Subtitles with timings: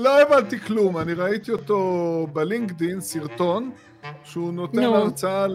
[0.00, 3.70] לא הבנתי כלום, אני ראיתי אותו בלינקדין, סרטון,
[4.24, 4.96] שהוא נותן נו.
[4.96, 5.46] הרצאה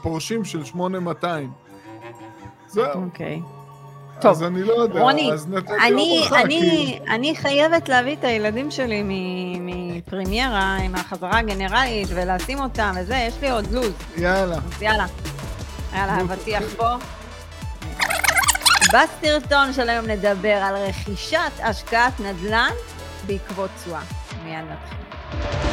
[0.00, 1.50] לפורשים של 8200.
[2.68, 3.40] זהו, אוקיי.
[4.16, 4.42] אז טוב.
[4.42, 6.98] אני לא יודע, רוני, אז נתתי אני, ברכה, אני, כי...
[7.10, 9.02] אני חייבת להביא את הילדים שלי
[9.60, 13.92] מפרימיירה עם החזרה הגנרלית ולשים אותם וזה, יש לי עוד לו"ז.
[14.16, 14.56] יאללה.
[14.56, 15.06] אז יאללה.
[15.94, 16.88] יאללה, אבטיח פה.
[18.92, 22.72] בסרטון של היום נדבר על רכישת השקעת נדל"ן
[23.26, 24.02] בעקבות תשואה.
[24.44, 25.71] מיד נתחיל.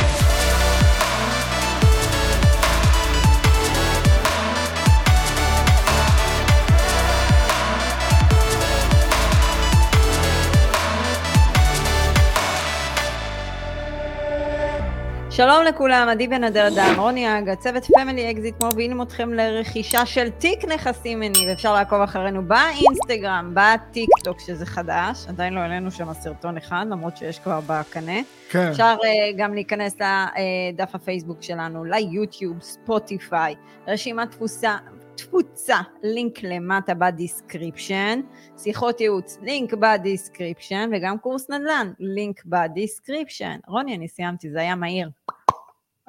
[15.40, 20.30] שלום לכולם, עדי בן אדר אדם, רוני אג, הצוות Family Exit מובילים אתכם לרכישה של
[20.30, 26.14] תיק נכסים מניב, אפשר לעקוב אחרינו באינסטגרם, בטיק טוק שזה חדש, עדיין לא העלינו שם
[26.14, 28.20] סרטון אחד, למרות שיש כבר בקנה.
[28.50, 33.56] כן, אפשר uh, גם להיכנס לדף הפייסבוק שלנו, ליוטיוב, ספוטיפיי,
[33.88, 34.78] רשימת תפוסה,
[35.20, 38.20] תפוצה, לינק למטה ב description,
[38.58, 43.60] שיחות ייעוץ, לינק ב description, וגם קורס נדל"ן, לינק ב description.
[43.68, 45.10] רוני, אני סיימתי, זה היה מהיר.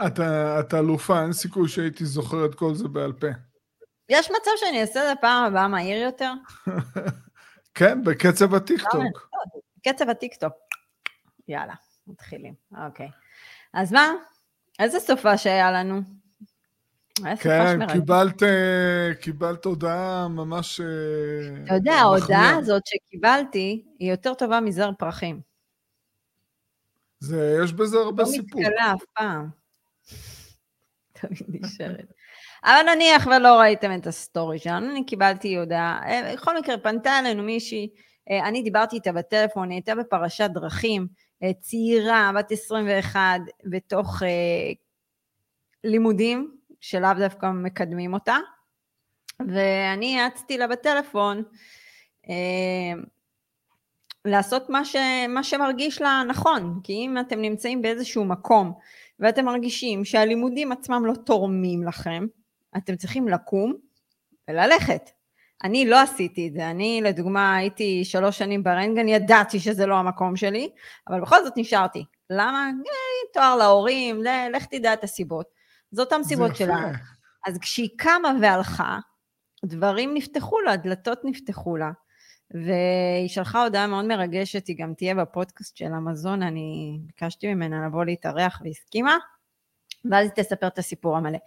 [0.07, 3.27] אתה אתה אלופה, אין סיכוי שהייתי זוכר את כל זה בעל פה.
[4.09, 6.33] יש מצב שאני אעשה את זה פעם הבאה מהיר יותר?
[7.75, 9.31] כן, בקצב הטיקטוק.
[9.89, 10.53] קצב הטיקטוק.
[11.49, 11.75] יאללה,
[12.07, 12.55] מתחילים.
[12.87, 13.09] אוקיי.
[13.73, 14.13] אז מה?
[14.79, 16.20] איזה סופה שהיה לנו?
[17.41, 17.87] כן.
[17.93, 20.81] קיבלת, אה, קיבלת הודעה ממש...
[20.81, 25.41] אה, אתה יודע, ההודעה הזאת שקיבלתי היא יותר טובה מזר פרחים.
[27.21, 28.61] זה, יש בזה הרבה לא סיפור.
[28.61, 29.49] מתכלה אף פעם.
[31.21, 32.13] תמיד נשארת.
[32.65, 37.43] אבל נניח ולא ראיתם את הסטורי שלנו, אני קיבלתי הודעה, אה, בכל מקרה פנתה אלינו
[37.43, 37.89] מישהי,
[38.49, 41.07] אני דיברתי איתה בטלפון, היא הייתה בפרשת דרכים,
[41.61, 44.23] צעירה, בת 21, בתוך
[45.85, 48.37] לימודים, שלאו דווקא מקדמים אותה,
[49.41, 51.43] ואני יעצתי לה בטלפון,
[52.29, 53.01] אה,
[54.25, 54.97] לעשות מה, ש,
[55.29, 58.73] מה שמרגיש לה נכון, כי אם אתם נמצאים באיזשהו מקום
[59.21, 62.27] ואתם מרגישים שהלימודים עצמם לא תורמים לכם,
[62.77, 63.75] אתם צריכים לקום
[64.49, 65.11] וללכת.
[65.65, 70.37] אני לא עשיתי את זה, אני לדוגמה הייתי שלוש שנים ברנטגן, ידעתי שזה לא המקום
[70.37, 70.71] שלי,
[71.09, 72.05] אבל בכל זאת נשארתי.
[72.31, 72.71] למה?
[72.87, 75.60] אה, תואר להורים, לך תדע את הסיבות.
[75.91, 76.57] זה אותן סיבות.
[76.57, 76.91] שלה.
[77.47, 78.99] אז כשהיא קמה והלכה,
[79.65, 81.91] דברים נפתחו לה, דלתות נפתחו לה.
[82.51, 88.05] והיא שלחה הודעה מאוד מרגשת, היא גם תהיה בפודקאסט של המזון, אני ביקשתי ממנה לבוא
[88.05, 89.17] להתארח והסכימה,
[90.11, 91.39] ואז היא תספר את הסיפור המלא.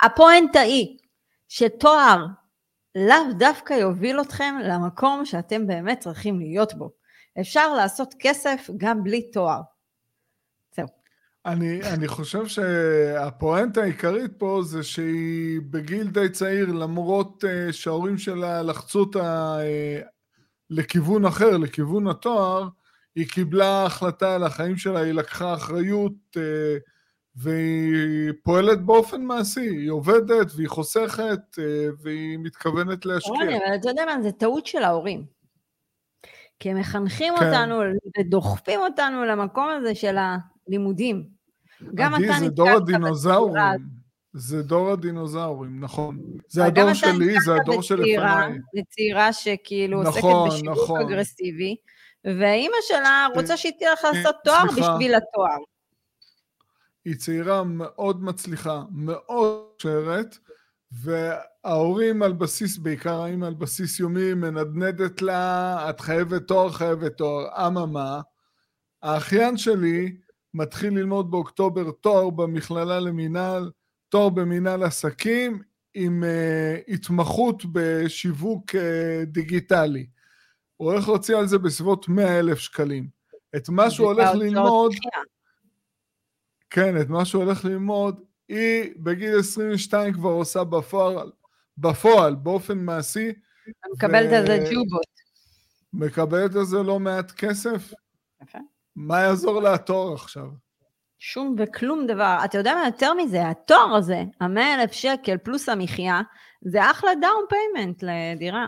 [0.00, 0.98] הפואנטה היא
[1.48, 2.26] שתואר
[2.94, 6.90] לאו דווקא יוביל אתכם למקום שאתם באמת צריכים להיות בו.
[7.40, 9.60] אפשר לעשות כסף גם בלי תואר.
[11.48, 18.62] אני, אני חושב שהפואנטה העיקרית פה זה שהיא בגיל די צעיר, למרות uh, שההורים שלה
[18.62, 20.06] לחצו אותה uh,
[20.70, 22.68] לכיוון אחר, לכיוון התואר,
[23.14, 26.40] היא קיבלה החלטה על החיים שלה, היא לקחה אחריות uh,
[27.36, 31.60] והיא פועלת באופן מעשי, היא עובדת והיא חוסכת uh,
[32.02, 33.32] והיא מתכוונת להשקיע.
[33.32, 35.24] רוני, אבל אתה יודע מה, זה טעות של ההורים.
[36.60, 37.46] כי הם מחנכים כן.
[37.46, 37.80] אותנו
[38.18, 41.37] ודוחפים אותנו למקום הזה של הלימודים.
[41.94, 43.98] גם אתה זה נתקעת דור בצורה הדינוזאורים.
[44.32, 46.18] זה דור הדינוזאורים, נכון.
[46.48, 48.58] זה הדור שלי, זה הדור שלפניי.
[48.74, 51.00] בצעירה שכאילו נכון, עוסקת בשיווק נכון.
[51.00, 51.76] אגרסיבי,
[52.24, 54.92] ואימא שלה רוצה שהיא תלך לעשות אה, תואר סליחה.
[54.94, 55.58] בשביל התואר.
[57.04, 60.38] היא צעירה מאוד מצליחה, מאוד מוכשרת,
[60.92, 67.66] וההורים על בסיס, בעיקר האמא על בסיס יומי, מנדנדת לה, את חייבת תואר, חייבת תואר.
[67.66, 68.20] אממה,
[69.02, 70.16] האחיין שלי
[70.54, 73.70] מתחיל ללמוד באוקטובר תואר במכללה למינהל,
[74.08, 75.62] תואר במינהל עסקים,
[75.94, 78.78] עם uh, התמחות בשיווק uh,
[79.26, 80.06] דיגיטלי.
[80.76, 83.08] הוא הולך להוציא על זה בסביבות 100 אלף שקלים.
[83.56, 84.92] את מה שהוא הולך ללמוד.
[86.70, 91.32] כן, את מה שהוא הולך ללמוד, היא בגיל 22 כבר עושה בפועל,
[91.78, 93.32] בפועל, באופן מעשי,
[93.92, 95.06] מקבלת על זה ו- ג'ובות.
[95.92, 97.92] מקבלת על זה לא מעט כסף.
[98.42, 98.58] יפה.
[98.98, 100.46] מה יעזור לה התואר עכשיו?
[101.18, 102.38] שום וכלום דבר.
[102.44, 103.48] אתה יודע מה יותר מזה?
[103.48, 106.20] התואר הזה, המאה אלף שקל פלוס המחיה,
[106.62, 108.66] זה אחלה down payment לדירה.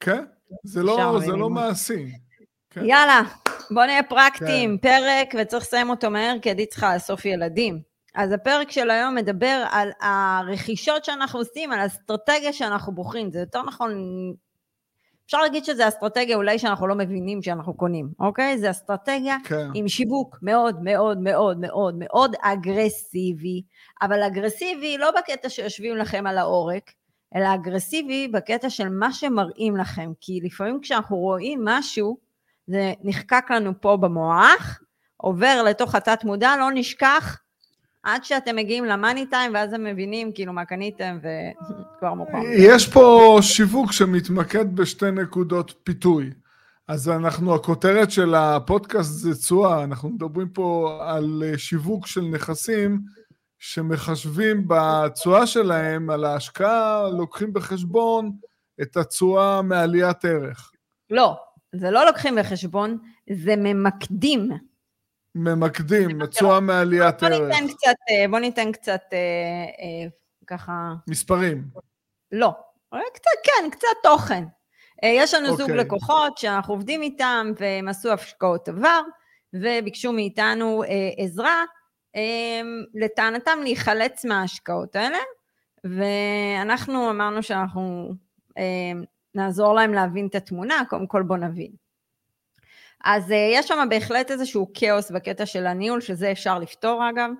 [0.00, 0.24] כן,
[0.64, 1.50] זה לא, זה לא.
[1.50, 2.12] מעשי.
[2.70, 2.84] כן.
[2.84, 3.22] יאללה,
[3.70, 4.78] בוא נהיה פרקטיים.
[4.78, 7.82] פרק, וצריך לסיים אותו מהר, כי עדי צריכה לאסוף ילדים.
[8.14, 13.32] אז הפרק של היום מדבר על הרכישות שאנחנו עושים, על האסטרטגיה שאנחנו בוחרים.
[13.32, 13.92] זה יותר נכון
[15.26, 18.58] אפשר להגיד שזה אסטרטגיה אולי שאנחנו לא מבינים שאנחנו קונים, אוקיי?
[18.58, 19.68] זה אסטרטגיה כן.
[19.74, 23.62] עם שיווק מאוד מאוד מאוד מאוד מאוד אגרסיבי,
[24.02, 26.90] אבל אגרסיבי לא בקטע שיושבים לכם על העורק,
[27.36, 32.18] אלא אגרסיבי בקטע של מה שמראים לכם, כי לפעמים כשאנחנו רואים משהו,
[32.66, 34.80] זה נחקק לנו פה במוח,
[35.16, 37.38] עובר לתוך התת מודע, לא נשכח,
[38.04, 42.38] עד שאתם מגיעים למאני טיים, ואז הם מבינים כאילו מה קניתם, וכבר מאוחר.
[42.52, 46.30] יש פה שיווק שמתמקד בשתי נקודות פיתוי.
[46.88, 53.00] אז אנחנו, הכותרת של הפודקאסט זה תשואה, אנחנו מדברים פה על שיווק של נכסים
[53.58, 58.32] שמחשבים בתשואה שלהם, על ההשקעה, לוקחים בחשבון
[58.82, 60.70] את התשואה מעליית ערך.
[61.10, 61.36] לא,
[61.72, 62.98] זה לא לוקחים בחשבון,
[63.32, 64.50] זה ממקדים.
[65.34, 67.50] ממקדים, תשואה מעליית בוא ערך.
[67.60, 70.08] ניתן קצת, אה, בוא ניתן קצת אה, אה,
[70.46, 71.64] ככה, מספרים.
[72.32, 72.52] לא,
[72.94, 74.44] אה, קצת, כן, קצת תוכן.
[75.04, 75.76] אה, יש לנו זוג אוקיי.
[75.76, 79.00] לקוחות שאנחנו עובדים איתם והם עשו השקעות עבר
[79.52, 81.64] וביקשו מאיתנו אה, עזרה,
[82.16, 82.60] אה,
[82.94, 85.18] לטענתם להיחלץ מההשקעות האלה,
[85.84, 88.14] ואנחנו אמרנו שאנחנו
[88.58, 88.92] אה,
[89.34, 91.83] נעזור להם להבין את התמונה, קודם כל בוא נבין.
[93.04, 97.30] אז אה, יש שם בהחלט איזשהו כאוס בקטע של הניהול, שזה אפשר לפתור אגב,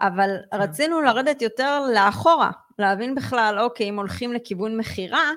[0.00, 5.30] אבל רצינו לרדת יותר לאחורה, להבין בכלל, אוקיי, אם הולכים לכיוון מכירה,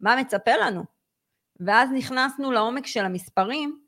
[0.00, 0.84] מה מצפה לנו?
[1.60, 3.80] ואז נכנסנו לעומק של המספרים,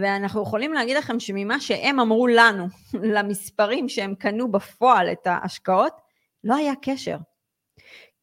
[0.00, 2.66] ואנחנו יכולים להגיד לכם שממה שהם אמרו לנו,
[3.14, 5.92] למספרים שהם קנו בפועל את ההשקעות,
[6.44, 7.16] לא היה קשר.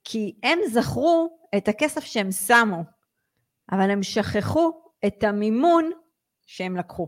[0.03, 2.83] כי הם זכרו את הכסף שהם שמו,
[3.71, 5.91] אבל הם שכחו את המימון
[6.45, 7.07] שהם לקחו.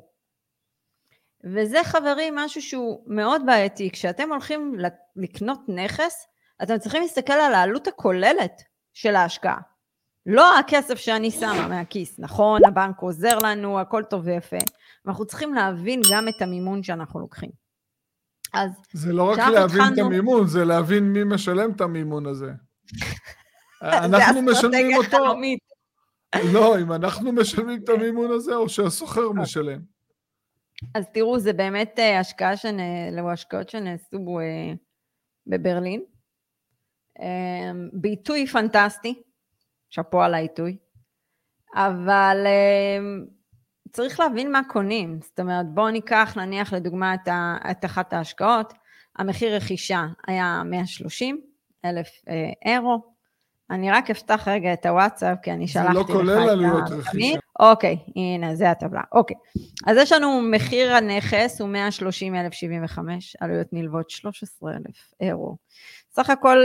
[1.43, 4.75] וזה חברים משהו שהוא מאוד בעייתי, כשאתם הולכים
[5.15, 6.27] לקנות נכס,
[6.63, 8.61] אתם צריכים להסתכל על העלות הכוללת
[8.93, 9.57] של ההשקעה.
[10.25, 14.57] לא הכסף שאני שמה מהכיס, נכון, הבנק עוזר לנו, הכל טוב ויפה,
[15.07, 17.49] אנחנו צריכים להבין גם את המימון שאנחנו לוקחים.
[18.53, 22.51] אז זה לא רק להבין את התחלנו- המימון, זה להבין מי משלם את המימון הזה.
[23.81, 25.59] זה אנחנו משלמים אסטרטגיה אותו, חלומית.
[26.53, 29.79] לא, אם אנחנו משלמים את המימון הזה, או שהסוחר משלם.
[30.95, 32.79] אז תראו, זה באמת אה, השקעה שנ...
[32.79, 34.73] אלו השקעות שנעשו אה,
[35.47, 36.01] בברלין.
[37.19, 39.21] אה, בעיתוי פנטסטי,
[39.89, 40.77] שאפו על העיתוי,
[41.75, 42.97] אבל אה,
[43.91, 45.19] צריך להבין מה קונים.
[45.21, 47.57] זאת אומרת, בואו ניקח נניח לדוגמה את, ה...
[47.71, 48.73] את אחת ההשקעות,
[49.15, 51.41] המחיר רכישה היה 130
[51.85, 53.14] אלף אה, אירו.
[53.71, 56.83] אני רק אפתח רגע את הוואטסאפ, כי אני זה שלחתי לא לך כולל את עלויות
[56.83, 56.97] התמיד.
[57.05, 57.39] רכישה.
[57.59, 59.01] אוקיי, הנה, זה הטבלה.
[59.11, 59.37] אוקיי.
[59.87, 65.57] אז יש לנו מחיר הנכס הוא 130,075, עלויות נלוות 13,000 אירו.
[66.11, 66.57] סך הכל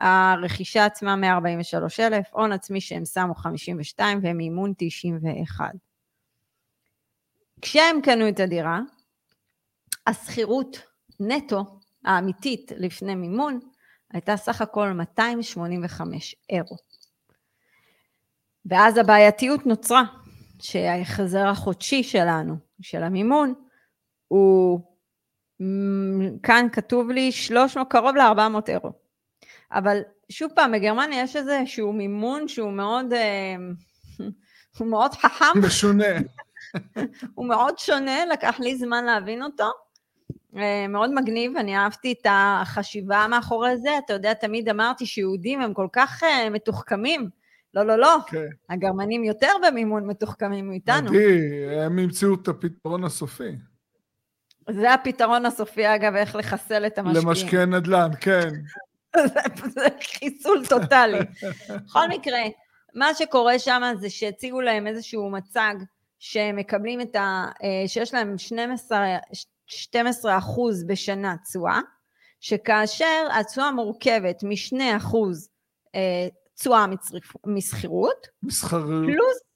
[0.00, 5.70] הרכישה עצמה 143,000, הון עצמי שהם שמו 52 והם מימון 91.
[7.62, 8.80] כשהם קנו את הדירה,
[10.06, 10.82] השכירות
[11.20, 11.64] נטו
[12.04, 13.60] האמיתית לפני מימון
[14.12, 16.76] הייתה סך הכל 285 אירו.
[18.66, 20.02] ואז הבעייתיות נוצרה,
[20.58, 23.54] שההחזר החודשי שלנו, של המימון,
[24.28, 24.80] הוא,
[26.42, 28.92] כאן כתוב לי 300, קרוב ל-400 אירו.
[29.72, 33.56] אבל שוב פעם, בגרמניה יש איזשהו מימון שהוא מאוד, אה,
[34.78, 36.06] הוא מאוד חכם, משונה.
[37.34, 39.70] הוא מאוד שונה, לקח לי זמן להבין אותו.
[40.58, 43.90] אה, מאוד מגניב, אני אהבתי את החשיבה מאחורי זה.
[44.04, 47.28] אתה יודע, תמיד אמרתי שיהודים הם כל כך אה, מתוחכמים.
[47.74, 48.46] לא, לא, לא, כן.
[48.70, 51.08] הגרמנים יותר במימון מתוחכמים מאיתנו.
[51.08, 51.40] עדי,
[51.80, 53.50] הם המציאו את הפתרון הסופי.
[54.70, 57.26] זה הפתרון הסופי, אגב, איך לחסל את המשקיעים.
[57.28, 58.48] למשקיעי נדל"ן, כן.
[59.16, 59.40] זה-
[59.74, 59.86] זה
[60.18, 61.18] חיסול טוטאלי.
[61.84, 62.38] בכל מקרה,
[62.94, 65.74] מה שקורה שם זה שהציגו להם איזשהו מצג
[66.18, 67.46] שהם מקבלים את ה...
[67.62, 69.06] אה, שיש להם 12,
[69.66, 71.80] 12 אחוז בשנה תשואה,
[72.40, 75.48] שכאשר התשואה מורכבת מ-2 אחוז
[75.94, 76.86] אה, תשואה
[77.46, 79.04] משכירות, מסחריות.
[79.06, 79.46] פלוס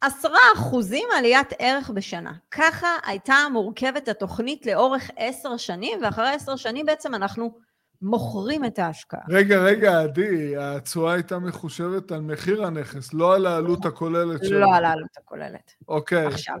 [0.00, 2.32] עשרה אחוזים עליית ערך בשנה.
[2.50, 7.58] ככה הייתה מורכבת התוכנית לאורך עשר שנים, ואחרי עשר שנים בעצם אנחנו
[8.02, 9.20] מוכרים את ההשקעה.
[9.28, 14.60] רגע, רגע, עדי, התשואה הייתה מחושבת על מחיר הנכס, לא על העלות הכוללת שלו.
[14.60, 15.72] לא על העלות הכוללת.
[15.88, 16.26] אוקיי.
[16.26, 16.56] עכשיו,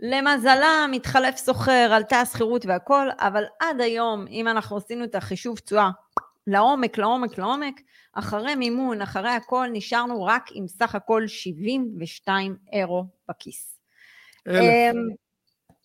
[0.00, 5.90] למזלה, מתחלף סוחר, עלתה השכירות והכל, אבל עד היום, אם אנחנו עשינו את החישוב תשואה
[6.46, 7.80] לעומק, לעומק, לעומק,
[8.12, 13.78] אחרי מימון, אחרי הכל, נשארנו רק עם סך הכל 72 אירו בכיס.
[14.48, 14.94] אלף.
[14.94, 15.08] אמ,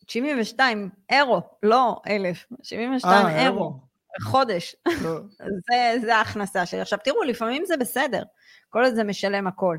[0.07, 3.79] 72 אירו, לא אלף, 72 אה, אירו
[4.21, 5.19] חודש, לא.
[5.69, 6.81] זה, זה ההכנסה שלי.
[6.81, 8.23] עכשיו תראו, לפעמים זה בסדר,
[8.69, 9.77] כל עוד זה משלם הכל.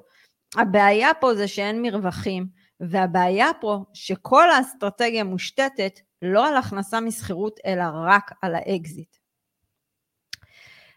[0.56, 2.46] הבעיה פה זה שאין מרווחים,
[2.80, 9.16] והבעיה פה שכל האסטרטגיה מושתתת לא על הכנסה משכירות, אלא רק על האקזיט.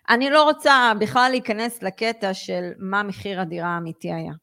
[0.10, 4.34] אני לא רוצה בכלל להיכנס לקטע של מה מחיר הדירה האמיתי היה.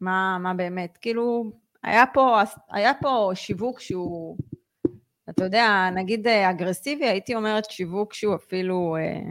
[0.00, 4.36] מה, מה באמת, כאילו, היה פה, היה פה שיווק שהוא,
[5.30, 8.96] אתה יודע, נגיד אגרסיבי, הייתי אומרת שיווק שהוא אפילו...
[8.96, 9.30] אה,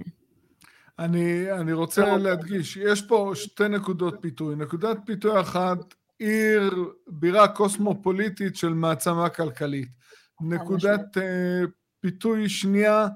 [1.00, 4.56] אני, אני רוצה לא להדגיש, יש פה שתי נקודות פיתוי.
[4.56, 5.77] נקודת פיתוי אחת,
[6.21, 9.89] עיר, בירה קוסמופוליטית של מעצמה כלכלית.
[10.41, 11.21] נקודת uh,
[11.99, 13.07] פיתוי שנייה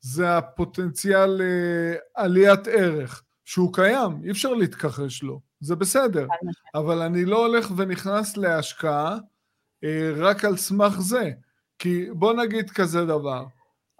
[0.00, 6.26] זה הפוטנציאל uh, עליית ערך, שהוא קיים, אי אפשר להתכחש לו, זה בסדר,
[6.74, 11.30] אבל אני לא הולך ונכנס להשקעה uh, רק על סמך זה,
[11.78, 13.44] כי בוא נגיד כזה דבר,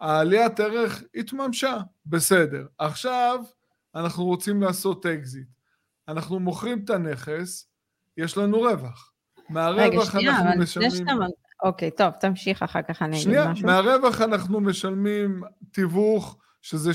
[0.01, 1.77] העליית ערך התממשה,
[2.07, 2.67] בסדר.
[2.79, 3.41] עכשיו
[3.95, 5.49] אנחנו רוצים לעשות אקזיט.
[6.09, 7.70] אנחנו מוכרים את הנכס,
[8.21, 9.13] יש לנו רווח.
[9.49, 10.91] מהרווח רגע, אנחנו אבל משלמים...
[10.91, 11.13] שאתה...
[11.63, 13.57] אוקיי, טוב, תמשיך, אחר כך אני אגיד משהו.
[13.57, 16.91] שנייה, מהרווח אנחנו משלמים תיווך, שזה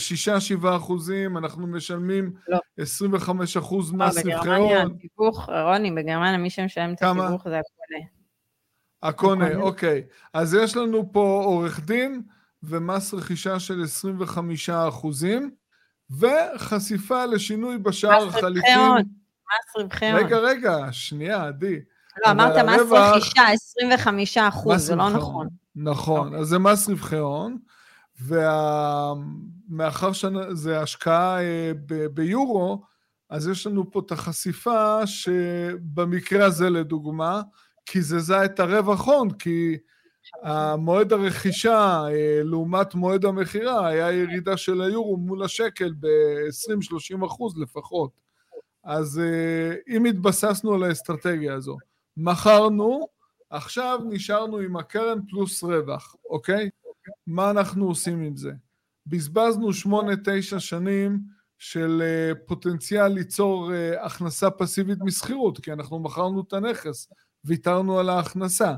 [0.62, 2.60] 6-7 אחוזים, אנחנו משלמים לא.
[2.78, 4.98] 25 אחוז לא, מס רווחי הון.
[4.98, 8.06] תיווך, רוני, בגרמניה מי שמשלם את התיווך זה הקונה.
[9.04, 10.04] הקונה, אוקיי.
[10.34, 12.22] אז יש לנו פה עורך דין,
[12.64, 15.52] ומס רכישה של 25 אחוזים,
[16.20, 18.82] וחשיפה לשינוי בשער חליפין.
[19.46, 20.20] מס רווחי הון.
[20.24, 21.80] רגע, רגגע, שנייה, עדי.
[22.26, 25.48] לא, אמרת מס רכישה 25 אחוז, זה לא נכון.
[25.76, 26.40] נכון, אוקיי.
[26.40, 27.58] אז זה מס רווחי הון,
[28.22, 31.72] ומאחר שזה השקעה אה,
[32.14, 32.84] ביורו,
[33.30, 37.42] אז יש לנו פה את החשיפה שבמקרה הזה לדוגמה,
[37.86, 39.78] קיזזה את הרווח הון, כי
[40.44, 48.25] המועד הרכישה אה, לעומת מועד המכירה היה ירידה של היורו מול השקל ב-20-30 אחוז לפחות.
[48.86, 51.78] אז אה, אם התבססנו על האסטרטגיה הזו,
[52.18, 53.08] מכרנו,
[53.50, 56.70] עכשיו נשארנו עם הקרן פלוס רווח, אוקיי?
[57.28, 58.52] מה אנחנו עושים עם זה?
[59.08, 61.20] בזבזנו 8-9 שנים
[61.58, 67.08] של אה, פוטנציאל ליצור הכנסה פסיבית משכירות, כי אנחנו מכרנו את הנכס,
[67.46, 68.74] ויתרנו על ההכנסה.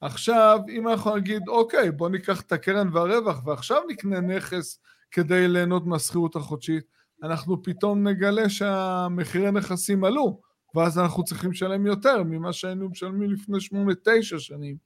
[0.00, 5.86] עכשיו, אם אנחנו נגיד, אוקיי, בוא ניקח את הקרן והרווח ועכשיו נקנה נכס כדי ליהנות
[5.86, 6.84] מהשכירות החודשית,
[7.22, 10.40] אנחנו פתאום נגלה שהמחירי נכסים עלו,
[10.74, 14.76] ואז אנחנו צריכים לשלם יותר ממה שהיינו משלמים לפני שמונה, תשע שנים.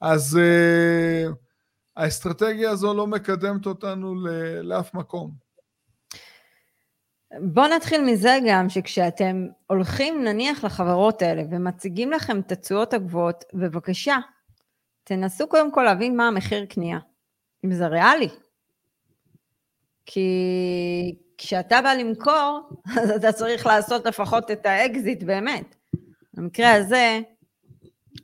[0.00, 1.32] אז uh,
[1.96, 4.14] האסטרטגיה הזו לא מקדמת אותנו
[4.62, 5.30] לאף מקום.
[7.40, 14.16] בואו נתחיל מזה גם שכשאתם הולכים נניח לחברות האלה ומציגים לכם את התשואות הגבוהות, בבקשה,
[15.04, 16.98] תנסו קודם כל להבין מה המחיר קנייה,
[17.64, 18.28] אם זה ריאלי.
[20.06, 22.60] כי כשאתה בא למכור,
[23.00, 25.74] אז אתה צריך לעשות לפחות את האקזיט באמת.
[26.34, 27.20] במקרה הזה,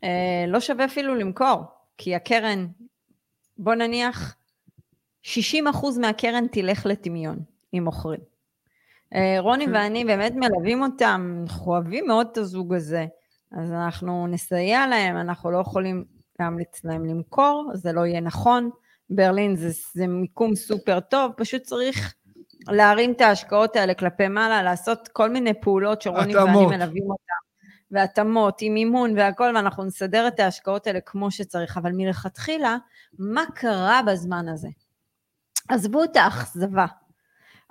[0.04, 1.64] אה, לא שווה אפילו למכור,
[1.98, 2.66] כי הקרן,
[3.58, 4.36] בוא נניח,
[5.22, 5.28] 60%
[6.00, 7.38] מהקרן תלך לטמיון,
[7.74, 8.20] אם מוכרים.
[9.14, 9.74] אה, רוני כן.
[9.74, 13.06] ואני באמת מלווים אותם, אנחנו אוהבים מאוד את הזוג הזה,
[13.52, 16.04] אז אנחנו נסייע להם, אנחנו לא יכולים
[16.40, 18.70] להמליץ להם למכור, זה לא יהיה נכון.
[19.10, 22.14] ברלין זה, זה מיקום סופר טוב, פשוט צריך
[22.68, 27.48] להרים את ההשקעות האלה כלפי מעלה, לעשות כל מיני פעולות שרוני ואני מלווים אותם,
[27.90, 32.76] והתאמות עם מימון והכל, ואנחנו נסדר את ההשקעות האלה כמו שצריך, אבל מלכתחילה,
[33.18, 34.68] מה קרה בזמן הזה?
[35.68, 36.86] עזבו את האכזבה,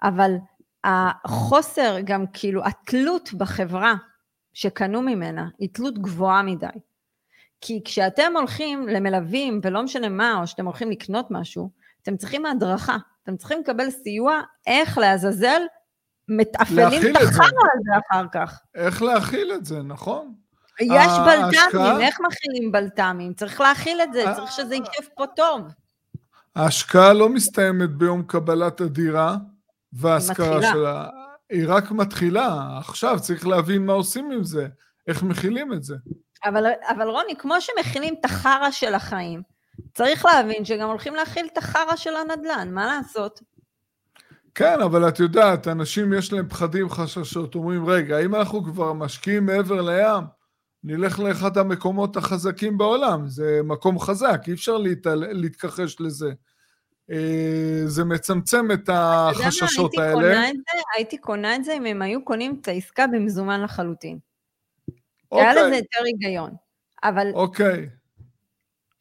[0.04, 0.36] אבל
[0.84, 3.94] החוסר, גם כאילו התלות בחברה
[4.54, 6.68] שקנו ממנה, היא תלות גבוהה מדי.
[7.62, 11.70] כי כשאתם הולכים למלווים, ולא משנה מה, או שאתם הולכים לקנות משהו,
[12.02, 15.62] אתם צריכים הדרכה, אתם צריכים לקבל סיוע איך לעזאזל
[16.30, 18.60] מתאפלים את החרא הזה אחר כך.
[18.76, 20.34] איך להכיל את זה, נכון.
[20.82, 23.34] יש בלת"מים, איך מכילים בלת"מים?
[23.34, 25.62] צריך להכיל את זה, צריך שזה יישב פה טוב.
[26.56, 29.38] ההשקעה לא מסתיימת ביום קבלת הדירה
[29.94, 31.10] וההשכרה שלה.
[31.50, 34.68] היא רק מתחילה, עכשיו צריך להבין מה עושים עם זה,
[35.08, 35.96] איך מכילים את זה.
[36.46, 36.66] אבל,
[36.96, 39.42] אבל רוני, כמו שמכילים את החרא של החיים,
[39.94, 43.40] צריך להבין שגם הולכים להכיל את החרא של הנדל"ן, מה לעשות?
[44.56, 49.46] כן, אבל את יודעת, אנשים יש להם פחדים, חששות, אומרים, רגע, אם אנחנו כבר משקיעים
[49.46, 50.24] מעבר לים,
[50.84, 55.24] נלך לאחד המקומות החזקים בעולם, זה מקום חזק, אי אפשר להתעל...
[55.32, 56.32] להתכחש לזה.
[57.12, 60.14] אה, זה מצמצם את החששות האלה.
[60.14, 64.20] קונה את זה, הייתי קונה את זה אם הם היו קונים את העסקה במזומן לחלוטין.
[65.32, 65.48] אוקיי.
[65.48, 66.52] היה לזה יותר היגיון.
[67.04, 67.28] אבל...
[67.34, 67.90] אוקיי.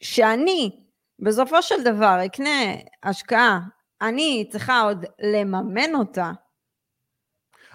[0.00, 0.86] שאני,
[1.18, 3.60] בסופו של דבר, אקנה השקעה,
[4.02, 6.32] אני צריכה עוד לממן אותה.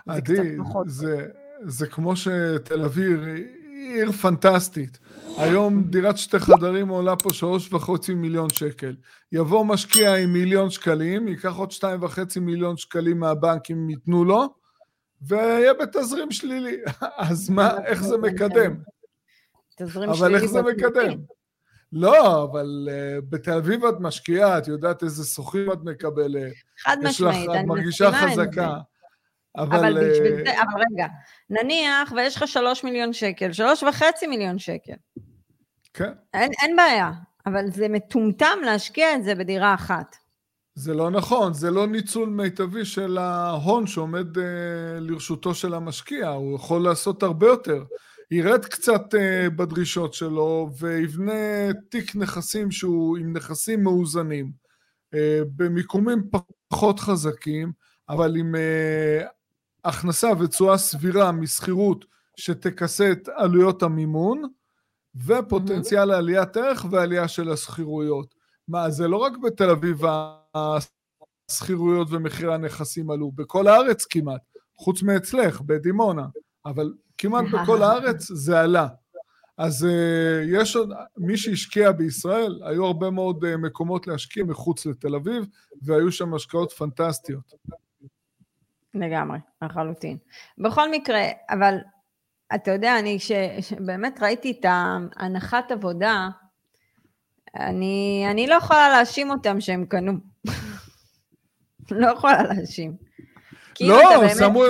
[0.07, 1.27] עדי, זה,
[1.65, 4.99] זה כמו שתל אביב היא עיר פנטסטית.
[5.37, 8.95] היום דירת שתי חדרים עולה פה שלוש וחצי מיליון שקל.
[9.31, 14.60] יבוא משקיע עם מיליון שקלים, ייקח עוד שתיים וחצי מיליון שקלים מהבנק אם ייתנו לו,
[15.21, 16.77] ויהיה בתזרים שלילי.
[17.17, 18.75] אז מה, איך זה מקדם?
[19.77, 21.17] תזרים אבל איך זה מקדם?
[21.93, 27.49] לא, אבל uh, בתל אביב את משקיעה, את יודעת איזה שוכרים את מקבלת, חד משמעית,
[27.49, 28.31] אני מרגישה מסכימה.
[28.31, 28.77] חזקה.
[29.57, 31.07] אבל אבל בשביל אה, זה, אבל רגע,
[31.49, 34.93] נניח ויש לך שלוש מיליון שקל, שלוש וחצי מיליון שקל,
[35.93, 37.11] כן, אין, אין בעיה,
[37.45, 40.15] אבל זה מטומטם להשקיע את זה בדירה אחת.
[40.81, 44.41] זה לא נכון, זה לא ניצול מיטבי של ההון שעומד uh,
[44.99, 47.83] לרשותו של המשקיע, הוא יכול לעשות הרבה יותר.
[48.31, 54.51] ירד קצת uh, בדרישות שלו ויבנה תיק נכסים שהוא עם נכסים מאוזנים,
[55.15, 55.17] uh,
[55.55, 56.29] במיקומים
[56.69, 57.71] פחות חזקים,
[58.09, 59.27] אבל עם uh,
[59.85, 64.43] הכנסה ותשואה סבירה משכירות שתכסה את עלויות המימון,
[65.25, 68.35] ופוטנציאל לעליית ערך ועלייה של השכירויות.
[68.67, 70.01] מה, זה לא רק בתל אביב
[70.55, 74.41] השכירויות ומחירי הנכסים עלו, בכל הארץ כמעט,
[74.75, 76.25] חוץ מאצלך, בדימונה,
[76.65, 78.87] אבל כמעט בכל הארץ זה עלה.
[79.57, 79.87] אז uh,
[80.47, 85.45] יש עוד, מי שהשקיע בישראל, היו הרבה מאוד uh, מקומות להשקיע מחוץ לתל אביב,
[85.81, 87.53] והיו שם השקעות פנטסטיות.
[88.93, 90.17] לגמרי, לחלוטין.
[90.57, 91.77] בכל מקרה, אבל
[92.55, 93.31] אתה יודע, אני ש,
[93.61, 96.29] שבאמת ראיתי את ההנחת עבודה,
[97.55, 100.11] אני, אני לא יכולה להאשים אותם שהם קנו.
[101.91, 102.95] לא יכולה להאשים.
[103.81, 104.63] אם לא, שמו,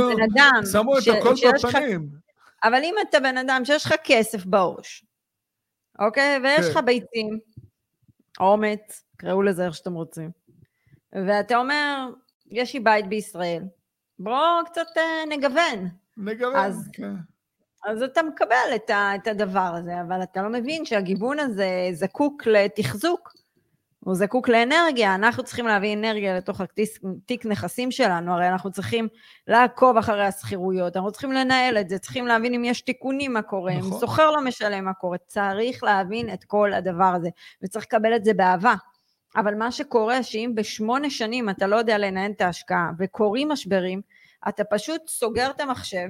[0.71, 2.09] שמו את ש- הכל שיש לך- בפנים.
[2.63, 5.05] אבל אם אתה בן אדם שיש לך כסף בעו"ש,
[5.99, 6.39] אוקיי?
[6.43, 6.71] ויש כן.
[6.71, 7.39] לך ביצים,
[8.39, 10.31] אומץ, קראו לזה איך שאתם רוצים,
[11.27, 12.09] ואתה אומר,
[12.51, 13.63] יש לי בית בישראל,
[14.19, 15.03] בואו קצת אה,
[15.37, 15.87] נגוון.
[16.17, 17.13] נגוון, אז- כן.
[17.85, 22.47] אז אתה מקבל את, ה, את הדבר הזה, אבל אתה לא מבין שהגיוון הזה זקוק
[22.47, 23.33] לתחזוק.
[24.05, 26.89] הוא זקוק לאנרגיה, אנחנו צריכים להביא אנרגיה לתוך התיק,
[27.25, 29.07] תיק נכסים שלנו, הרי אנחנו צריכים
[29.47, 33.71] לעקוב אחרי השכירויות, אנחנו צריכים לנהל את זה, צריכים להבין אם יש תיקונים מה קורה,
[33.71, 33.99] אם נכון.
[33.99, 37.29] סוחר לא משלם מה קורה, צריך להבין את כל הדבר הזה,
[37.63, 38.73] וצריך לקבל את זה באהבה.
[39.35, 44.01] אבל מה שקורה, שאם בשמונה שנים אתה לא יודע לנהל את ההשקעה וקורים משברים,
[44.47, 46.07] אתה פשוט סוגר את המחשב,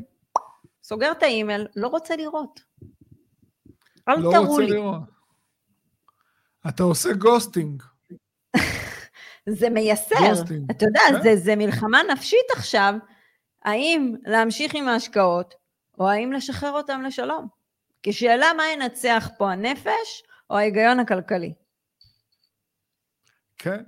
[0.84, 2.62] סוגר את האימייל, לא רוצה לראות.
[4.08, 4.68] אל לא תראו לי.
[4.68, 5.02] לראות.
[6.70, 7.84] אתה עושה גוסטינג.
[9.60, 10.16] זה מייסר.
[10.30, 10.72] ghosting.
[10.72, 11.24] אתה יודע, כן.
[11.24, 12.94] זה, זה מלחמה נפשית עכשיו,
[13.64, 15.54] האם להמשיך עם ההשקעות,
[16.00, 17.48] או האם לשחרר אותם לשלום.
[18.04, 21.54] כי שאלה מה ינצח פה, הנפש או ההיגיון הכלכלי.
[23.58, 23.84] כן,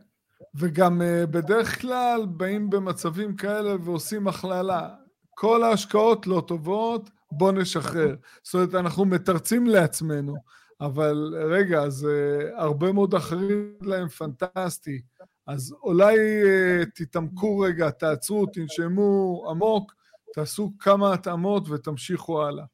[0.56, 4.96] וגם uh, בדרך כלל באים במצבים כאלה ועושים הכללה.
[5.44, 8.16] כל ההשקעות לא טובות, בוא נשחרר.
[8.44, 10.36] זאת אומרת, אנחנו מתרצים לעצמנו,
[10.82, 15.02] אבל רגע, אז uh, הרבה מאוד אחרים להם פנטסטי.
[15.48, 19.94] אז אולי uh, תתעמקו רגע, תעצרו, תנשמו עמוק,
[20.34, 22.66] תעשו כמה התאמות ותמשיכו הלאה.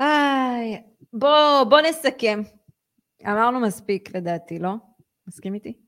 [0.00, 0.82] איי,
[1.12, 2.42] בוא, בוא נסכם.
[3.26, 4.74] אמרנו מספיק לדעתי, לא?
[5.26, 5.78] מסכים איתי?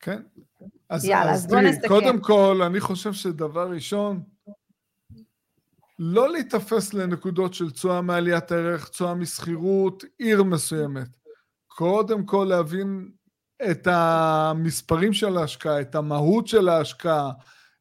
[0.00, 0.22] כן?
[0.88, 1.88] אז, יאללה, אז אז בוא נסכם.
[1.88, 4.22] קודם כל, אני חושב שדבר ראשון,
[5.98, 11.08] לא להיתפס לנקודות של תשואה מעליית ערך, תשואה משכירות, עיר מסוימת.
[11.66, 13.10] קודם כל להבין
[13.70, 17.30] את המספרים של ההשקעה, את המהות של ההשקעה,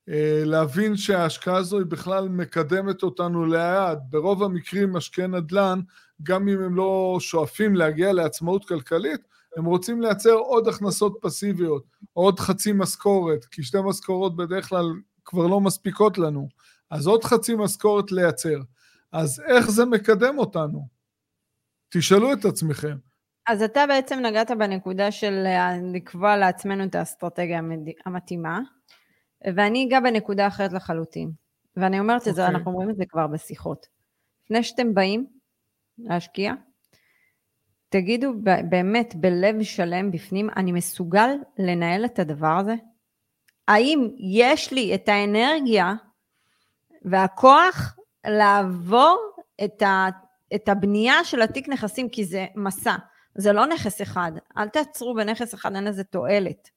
[0.10, 4.00] אה, להבין שההשקעה הזו היא בכלל מקדמת אותנו ליעד.
[4.10, 5.80] ברוב המקרים משקיעי נדל"ן,
[6.24, 9.22] גם אם הם לא שואפים להגיע לעצמאות כלכלית,
[9.58, 14.86] הם רוצים לייצר עוד הכנסות פסיביות, עוד חצי משכורת, כי שתי משכורות בדרך כלל
[15.26, 16.48] כבר לא מספיקות לנו.
[16.90, 18.58] אז עוד חצי משכורת לייצר.
[19.12, 20.88] אז איך זה מקדם אותנו?
[21.90, 22.98] תשאלו את עצמכם.
[23.48, 27.62] אז אתה בעצם נגעת בנקודה של אה, לקבוע לעצמנו את האסטרטגיה
[28.06, 28.60] המתאימה,
[29.56, 31.32] ואני אגע בנקודה אחרת לחלוטין.
[31.76, 32.56] ואני אומרת את זה, אוקיי.
[32.56, 33.88] אנחנו אומרים את זה כבר בשיחות.
[34.46, 35.26] לפני שאתם באים
[35.98, 36.54] להשקיע,
[37.94, 38.34] תגידו
[38.70, 41.30] באמת בלב שלם בפנים, אני מסוגל
[41.60, 42.76] לנהל את הדבר הזה?
[43.68, 45.94] האם יש לי את האנרגיה
[47.02, 47.96] והכוח
[48.28, 49.18] לעבור
[49.64, 50.08] את, ה,
[50.56, 52.96] את הבנייה של התיק נכסים, כי זה מסע,
[53.36, 54.32] זה לא נכס אחד.
[54.58, 56.70] אל תעצרו בנכס אחד, אין לזה תועלת.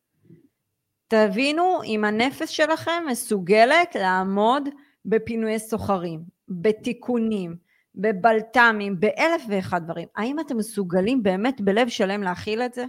[1.08, 4.68] תבינו אם הנפש שלכם מסוגלת לעמוד
[5.04, 7.56] בפינויי סוחרים, בתיקונים,
[7.96, 10.08] בבלת"מים, באלף ואחד דברים.
[10.16, 12.84] האם אתם מסוגלים באמת בלב שלם להכיל את זה?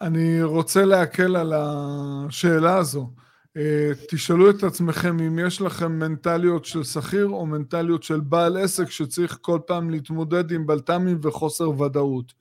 [0.00, 3.10] אני רוצה להקל על השאלה הזו.
[3.56, 8.90] אה, תשאלו את עצמכם אם יש לכם מנטליות של שכיר או מנטליות של בעל עסק
[8.90, 12.32] שצריך כל פעם להתמודד עם בלת"מים וחוסר ודאות.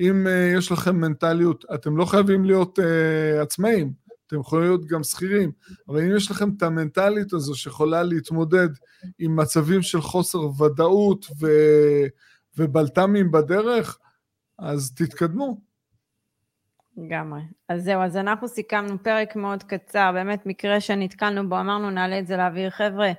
[0.00, 3.92] אם uh, יש לכם מנטליות, אתם לא חייבים להיות uh, עצמאים,
[4.26, 5.52] אתם יכולים להיות גם שכירים,
[5.88, 8.68] אבל אם יש לכם את המנטלית הזו שיכולה להתמודד
[9.18, 11.46] עם מצבים של חוסר ודאות ו...
[12.58, 13.98] ובלת"מים בדרך,
[14.58, 15.60] אז תתקדמו.
[16.96, 17.40] לגמרי.
[17.68, 22.26] אז זהו, אז אנחנו סיכמנו פרק מאוד קצר, באמת מקרה שנתקלנו בו, אמרנו נעלה את
[22.26, 23.12] זה לאוויר, חבר'ה,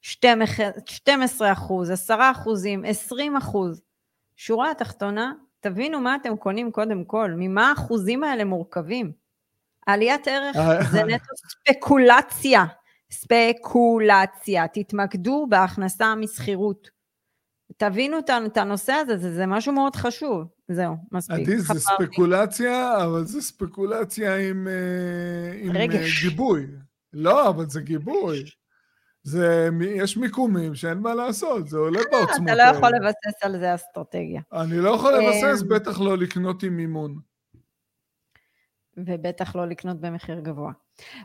[0.00, 3.82] 12 אחוז, 10 אחוזים, 20 אחוז.
[4.36, 9.21] שורה התחתונה, תבינו מה אתם קונים קודם כל, ממה האחוזים האלה מורכבים.
[9.86, 12.64] עליית ערך אה, זה נטו ספקולציה,
[13.12, 14.68] ספקולציה.
[14.68, 16.90] תתמקדו בהכנסה משכירות.
[17.76, 20.44] תבינו את הנושא הזה, זה, זה משהו מאוד חשוב.
[20.68, 21.36] זהו, מספיק.
[21.36, 26.22] עדי, זה ספקולציה, אבל זה ספקולציה עם, אה, עם רגש.
[26.22, 26.66] גיבוי.
[27.12, 28.44] לא, אבל זה גיבוי.
[29.24, 33.74] זה, יש מיקומים שאין מה לעשות, זה עולה בעוצמות אתה לא יכול לבסס על זה
[33.74, 34.40] אסטרטגיה.
[34.52, 37.31] אני לא יכול לבסס, בטח לא לקנות עם מימון.
[38.96, 40.72] ובטח לא לקנות במחיר גבוה.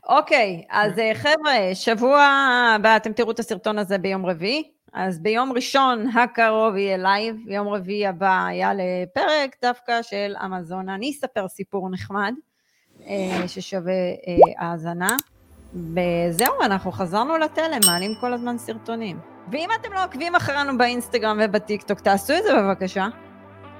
[0.09, 0.99] אוקיי, אז.
[0.99, 2.21] אה, חבר'ה, שבוע
[2.75, 7.67] הבא, אתם תראו את הסרטון הזה ביום רביעי, אז ביום ראשון הקרוב יהיה לייב, ביום
[7.67, 10.89] רביעי הבא יעלה פרק דווקא של אמזון.
[10.89, 12.33] אני אספר סיפור נחמד,
[13.07, 13.93] אה, ששווה
[14.57, 15.15] האזנה.
[15.73, 19.19] וזהו, אנחנו חזרנו לתלם, מעלים כל הזמן סרטונים.
[19.51, 23.07] ואם אתם לא עוקבים אחרינו באינסטגרם ובטיקטוק, תעשו את זה בבקשה.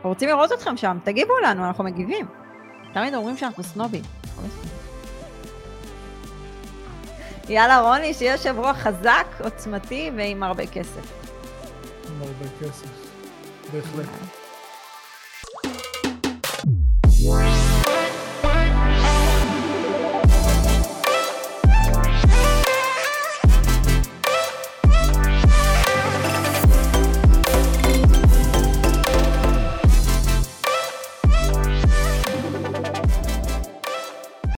[0.04, 2.26] רוצים לראות אתכם שם, תגיבו לנו, אנחנו מגיבים.
[2.97, 4.03] תמיד אומרים שאנחנו סנובים.
[7.49, 11.13] יאללה רוני, שיהיה שבוע חזק, עוצמתי ועם הרבה כסף.
[12.10, 12.88] עם הרבה כסף,
[13.73, 14.37] בהחלט.